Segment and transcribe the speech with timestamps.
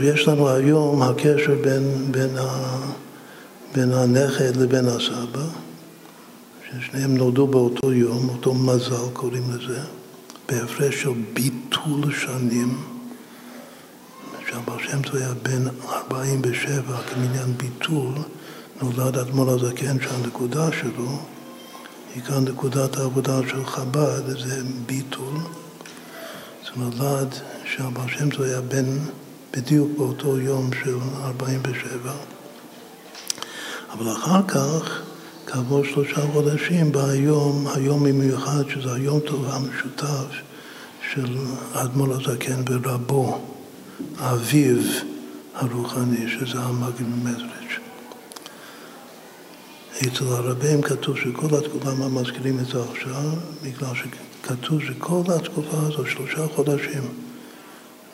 [0.00, 2.78] יש לנו היום הקשר בין, בין, ה,
[3.74, 5.44] בין הנכד לבין הסבא,
[6.64, 9.80] ששניהם נולדו באותו יום, אותו מזל קוראים לזה,
[10.48, 12.80] בהפרש של ביטול שנים,
[14.50, 18.12] שהבר שם טוב היה בן 47 כמניין ביטול,
[18.82, 21.18] נולד אדמו"ר הזקן שהנקודה שלו
[22.14, 25.34] היא כאן נקודת העבודה של חב"ד, זה ביטול.
[26.64, 27.34] זה נולד
[27.64, 28.98] שהבר שם טוב היה בן
[29.56, 32.12] בדיוק באותו יום של 47.
[33.92, 35.02] אבל אחר כך,
[35.46, 40.24] כעבור שלושה חודשים, בא היום, היום במיוחד, שזה היום טוב המשותף
[41.12, 41.36] של
[41.74, 43.40] האדמו"ר הזקן ורבו,
[44.18, 44.82] אביו
[45.54, 47.78] הרוחני, שזה המגיד מזריץ'.
[50.06, 53.30] אצל הרבים כתוב שכל התקופה, מה מזכירים את זה עכשיו?
[53.62, 57.02] בגלל שכתוב שכל התקופה הזו, שלושה חודשים,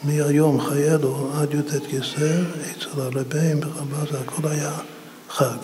[0.05, 2.27] מהיום חיילו עד י"ט כסלו,
[2.71, 4.73] אצל הרבים בחב"ד זה הכל היה
[5.29, 5.59] חג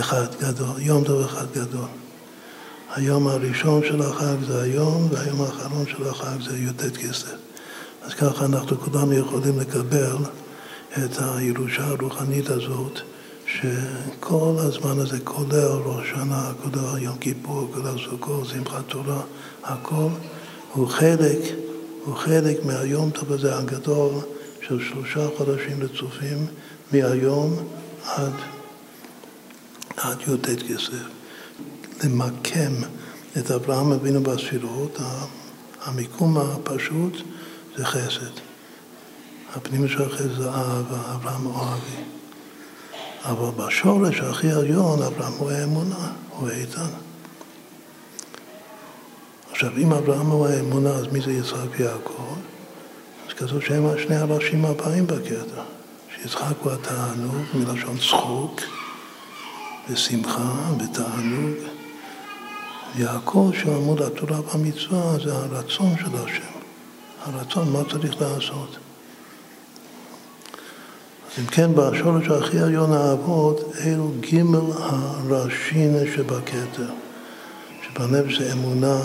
[0.00, 1.88] אחד גדול, יום טוב אחד גדול.
[2.94, 7.32] היום הראשון של החג זה היום, והיום האחרון של החג זה י"ט כסלו.
[8.02, 10.16] אז ככה אנחנו כולנו יכולים לקבל
[10.92, 13.00] את הירושה הרוחנית הזאת,
[13.46, 19.20] שכל הזמן הזה, כולל ראש שנה, כולל יום כיפור, כולל סוכות, שמחת תורה,
[19.64, 20.08] הכל
[20.72, 21.38] הוא חלק
[22.08, 24.12] הוא חלק מהיום טוב הזה הגדול
[24.60, 26.46] של שלושה חודשים רצופים
[26.92, 27.56] מהיום
[28.04, 28.32] עד,
[29.96, 31.02] עד י"ט כסף.
[32.04, 32.72] למקם
[33.38, 34.98] את אברהם אבינו בספירות,
[35.82, 37.16] המיקום הפשוט
[37.76, 38.40] זה חסד.
[39.54, 42.02] הפנים של החסד זה אהבה, אברהם אוהבי.
[43.24, 47.07] אבל בשורש הכי עליון אברהם הוא האמונה, הוא איתן.
[49.58, 52.36] עכשיו, אם אברהם הוא האמונה, אז מי זה יצחק ויעקב?
[53.28, 55.62] אז כתוב שהם שני הראשים הבאים בקטע.
[56.14, 58.60] שיצחק הוא התענוג, מלשון צחוק,
[59.90, 61.54] ושמחה, ותענוג.
[62.96, 66.58] יעקב, שהוא עמוד התורה והמצווה, זה הרצון של השם.
[67.24, 68.76] הרצון, מה צריך לעשות.
[71.26, 74.42] אז אם כן, בשורש הכי עליון האבות, אלו ג'
[74.78, 76.90] הראשין שבכתר.
[77.82, 79.00] שבנפש זה אמונה,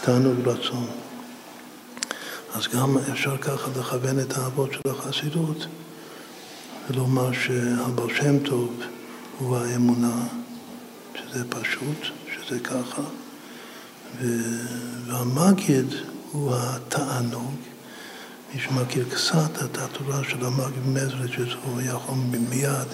[0.00, 0.86] תענוג רצון.
[2.54, 5.66] אז גם אפשר ככה לכוון את האבות של החסידות
[6.90, 8.82] ולומר שהבר שם טוב
[9.38, 10.26] הוא האמונה,
[11.14, 11.98] שזה פשוט,
[12.34, 13.02] שזה ככה,
[15.06, 15.94] והמגיד
[16.32, 17.54] הוא התענוג.
[18.54, 22.14] מי שמכיר קצת את התורה של המגיד מזרץ', הוא יכול
[22.50, 22.88] מיד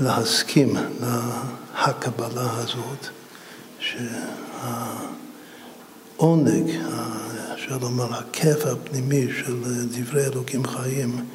[0.00, 0.76] להסכים
[1.74, 3.19] להקבלה הזאת.
[6.16, 6.70] שהעונג,
[7.54, 11.26] אפשר לומר, הכיף הפנימי של דברי אלוקים חיים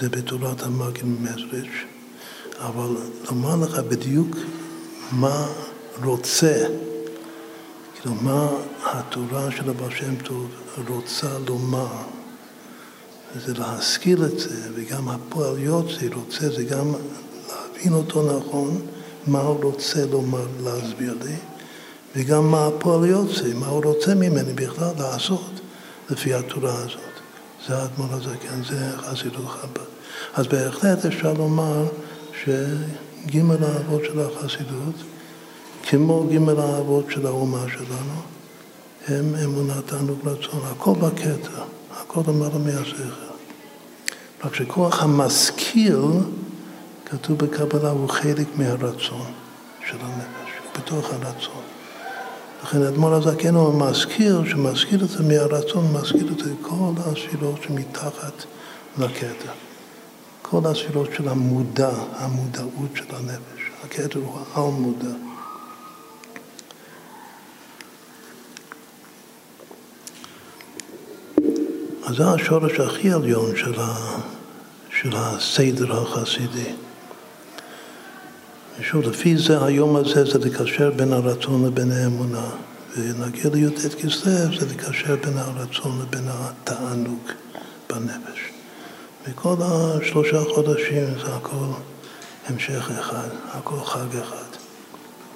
[0.00, 1.84] זה בתורת המגיד ממזריץ',
[2.58, 2.96] אבל
[3.30, 4.36] לומר לך בדיוק
[5.12, 5.46] מה
[6.04, 6.66] רוצה,
[7.94, 8.48] כאילו מה
[8.82, 10.48] התורה של הבא שם טוב
[10.88, 11.96] רוצה לומר,
[13.36, 16.92] וזה להשכיל את זה, וגם הפועל יוצא רוצה, זה גם
[17.48, 18.80] להבין אותו נכון,
[19.26, 21.57] מה הוא רוצה לומר, להסביר לי.
[22.16, 25.60] וגם מה הפועל יוצא, מה הוא רוצה ממני בכלל לעשות
[26.10, 27.00] לפי התורה הזאת.
[27.68, 29.80] זה האדמו"ר הזקן, זה חסידות חב"ד.
[30.34, 31.84] אז בהחלט אפשר לומר
[32.44, 34.94] שג' האבות של החסידות,
[35.82, 38.20] כמו ג' האבות של האומה שלנו,
[39.08, 41.62] הם אמונת תענוג רצון, הכל בקטע,
[41.96, 43.28] הכל למעלה מהשכל.
[44.44, 46.00] רק שכוח המשכיל,
[47.06, 49.32] כתוב בקבלה, הוא חלק מהרצון
[49.88, 51.77] של הנפש, בתוך הרצון.
[52.62, 58.44] לכן אדמו"ר הזקן הוא מזכיר, שמזכיר את זה מהרצון, מזכיר את זה כל הספירות שמתחת
[58.98, 59.52] לכתר.
[60.42, 63.62] כל הספירות של המודע, המודעות של הנפש.
[63.84, 65.14] הכתר הוא על מודע.
[72.04, 73.94] אז זה השורש הכי עליון של, ה,
[74.90, 76.72] של הסדר החסידי.
[78.80, 82.50] ושוב, לפי זה היום הזה זה לקשר בין הרצון לבין האמונה.
[82.96, 87.28] ונגיע לי"ט כסלו זה לקשר בין הרצון לבין התענוג
[87.90, 88.40] בנפש.
[89.28, 91.66] וכל השלושה חודשים זה הכל
[92.46, 94.47] המשך אחד, הכל חג אחד.